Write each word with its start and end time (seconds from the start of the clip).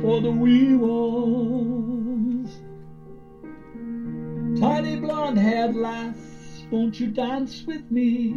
for 0.00 0.20
the 0.20 0.30
wee 0.30 0.74
ones. 0.74 2.50
Tiny 4.58 4.96
blonde 4.96 5.38
haired 5.38 5.76
lass, 5.76 6.16
won't 6.70 6.98
you 6.98 7.08
dance 7.08 7.64
with 7.66 7.90
me? 7.90 8.32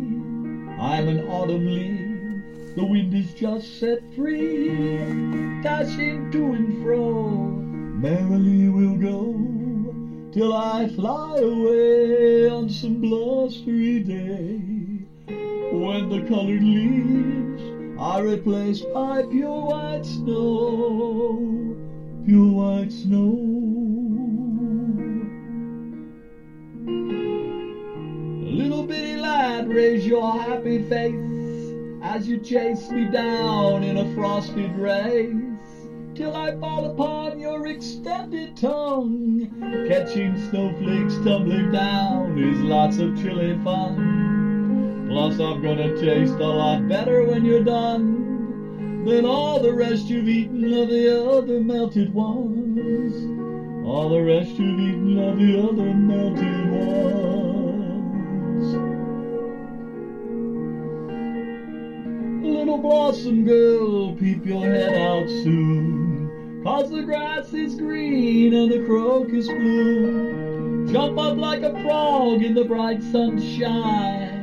I'm 0.80 1.08
an 1.08 1.28
autumn 1.28 1.66
leaf, 1.66 2.76
the 2.76 2.86
wind 2.86 3.14
is 3.14 3.34
just 3.34 3.80
set 3.80 4.00
free. 4.16 5.62
Dashing 5.62 6.32
to 6.32 6.54
and 6.54 6.84
fro, 6.84 7.30
merrily 7.30 8.68
we'll 8.70 8.98
go 8.98 9.34
till 10.34 10.52
I 10.52 10.90
fly 10.90 11.38
away 11.38 12.50
on 12.50 12.68
some 12.68 13.00
blustery 13.00 14.00
day. 14.00 14.60
When 15.72 16.10
the 16.10 16.22
colored 16.28 16.64
leaves 16.64 17.53
are 18.04 18.22
replaced 18.22 18.84
by 18.94 19.24
pure 19.32 19.62
white 19.62 20.06
snow, 20.06 21.74
pure 22.26 22.52
white 22.52 22.92
snow. 22.92 23.32
Little 28.44 28.84
bitty 28.84 29.16
lad, 29.16 29.70
raise 29.70 30.06
your 30.06 30.34
happy 30.34 30.84
face 30.90 31.74
as 32.04 32.28
you 32.28 32.40
chase 32.40 32.90
me 32.92 33.10
down 33.10 33.84
in 33.84 33.96
a 33.96 34.14
frosty 34.16 34.68
race 34.72 35.88
till 36.14 36.36
I 36.36 36.60
fall 36.60 36.84
upon 36.84 37.40
your 37.40 37.68
extended 37.68 38.58
tongue. 38.58 39.48
Catching 39.88 40.38
snowflakes 40.50 41.16
tumbling 41.24 41.72
down 41.72 42.38
is 42.38 42.60
lots 42.60 42.98
of 42.98 43.16
chilly 43.16 43.58
fun. 43.64 44.43
Plus, 45.14 45.40
I'm 45.40 45.62
gonna 45.62 45.96
taste 45.96 46.34
a 46.34 46.48
lot 46.48 46.88
better 46.90 47.24
when 47.24 47.46
you're 47.46 47.64
done 47.64 49.06
than 49.06 49.28
all 49.28 49.60
the 49.60 49.72
rest 49.72 50.10
you've 50.10 50.28
eaten 50.28 50.74
of 50.74 50.90
the 50.90 51.30
other 51.30 51.60
melted 51.60 52.12
ones. 52.12 53.14
All 53.86 54.10
the 54.10 54.24
rest 54.24 54.50
you've 54.58 54.80
eaten 54.80 55.20
of 55.20 55.38
the 55.38 55.70
other 55.70 55.94
melted 55.94 56.72
ones. 56.72 57.64
Little 62.44 62.80
blossom 62.80 63.46
girl, 63.46 64.14
peep 64.14 64.44
your 64.44 64.66
head 64.66 64.96
out 64.96 65.30
soon. 65.30 66.64
Cause 66.64 66.90
the 66.90 67.04
grass 67.04 67.54
is 67.54 67.76
green 67.76 68.52
and 68.56 68.72
the 68.72 68.80
crocus 68.80 69.46
bloom. 69.46 70.88
Jump 70.92 71.20
up 71.20 71.38
like 71.38 71.62
a 71.62 71.70
frog 71.84 72.42
in 72.42 72.56
the 72.56 72.64
bright 72.64 73.04
sunshine. 73.04 74.43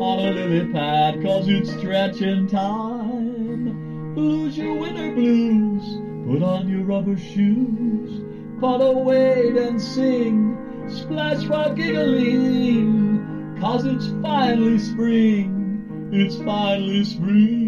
On 0.00 0.20
a 0.20 0.30
lily 0.30 0.72
pad, 0.72 1.20
cause 1.22 1.48
it's 1.48 1.72
stretching 1.76 2.46
time. 2.46 4.14
Lose 4.14 4.56
your 4.56 4.78
winter 4.78 5.12
blues, 5.12 5.82
put 6.24 6.40
on 6.40 6.68
your 6.68 6.84
rubber 6.84 7.18
shoes. 7.18 8.22
Put 8.60 8.80
away 8.80 9.48
and 9.58 9.82
sing, 9.82 10.56
splash 10.88 11.44
while 11.48 11.74
giggling. 11.74 13.56
Cause 13.60 13.86
it's 13.86 14.06
finally 14.22 14.78
spring. 14.78 16.10
It's 16.12 16.36
finally 16.36 17.02
spring. 17.02 17.58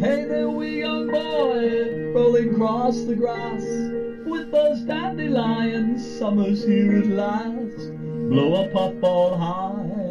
Hey 0.00 0.26
there, 0.26 0.50
wee 0.50 0.80
young 0.80 1.10
boy, 1.10 2.12
rolling 2.12 2.54
across 2.54 3.04
the 3.04 3.14
grass 3.14 3.64
with 4.72 4.86
those 4.86 4.96
dandelions. 4.96 6.18
Summer's 6.18 6.64
here 6.64 6.96
at 6.98 7.06
last. 7.06 7.92
Blow 8.28 8.64
a 8.64 8.68
puffball 8.68 9.36
high, 9.36 10.10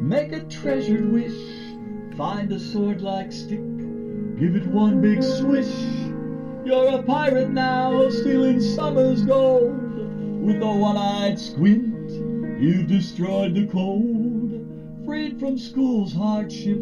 make 0.00 0.32
a 0.32 0.40
treasured 0.44 1.12
wish. 1.12 2.16
Find 2.16 2.50
a 2.52 2.58
sword-like 2.58 3.32
stick, 3.32 3.60
give 4.38 4.56
it 4.56 4.66
one 4.66 5.00
big 5.00 5.22
swish. 5.22 5.72
You're 6.64 6.98
a 6.98 7.02
pirate 7.02 7.50
now, 7.50 8.10
stealing 8.10 8.60
summer's 8.60 9.22
gold 9.22 10.42
with 10.42 10.60
a 10.62 10.66
one-eyed 10.66 11.38
squint. 11.38 12.10
You've 12.60 12.88
destroyed 12.88 13.54
the 13.54 13.66
cold, 13.68 14.66
freed 15.06 15.38
from 15.38 15.56
school's 15.56 16.12
hardship. 16.12 16.78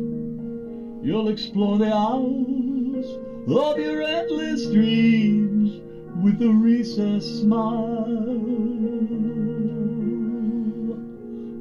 You'll 1.02 1.28
explore 1.28 1.78
the 1.78 1.94
hours 1.94 3.06
of 3.46 3.78
your 3.78 4.02
endless 4.02 4.66
dreams 4.66 5.87
with 6.22 6.42
a 6.42 6.48
recess 6.48 7.24
smile. 7.24 8.06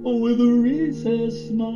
Oh, 0.03 0.18
with 0.18 0.41
a 0.41 0.47
recess 0.47 1.47
smile. 1.47 1.73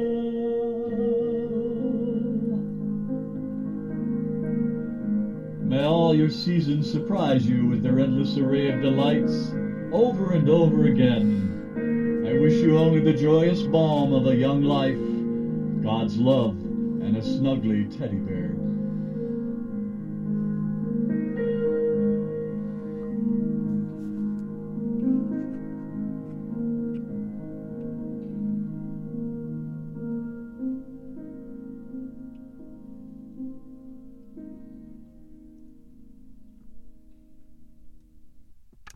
May 5.67 5.83
all 5.83 6.15
your 6.15 6.29
seasons 6.29 6.91
surprise 6.91 7.47
you 7.47 7.67
with 7.67 7.83
their 7.83 7.99
endless 7.99 8.37
array 8.37 8.71
of 8.71 8.81
delights 8.81 9.51
over 9.91 10.31
and 10.33 10.49
over 10.49 10.85
again. 10.85 12.25
I 12.27 12.39
wish 12.39 12.53
you 12.53 12.77
only 12.79 13.01
the 13.01 13.13
joyous 13.13 13.61
balm 13.61 14.11
of 14.13 14.25
a 14.25 14.35
young 14.35 14.63
life, 14.63 14.97
God's 15.83 16.17
love, 16.17 16.55
and 16.55 17.15
a 17.15 17.21
snuggly 17.21 17.95
teddy 17.97 18.17
bear. 18.17 18.55